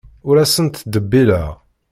[0.27, 1.49] Ur asent-ttḍebbileɣ.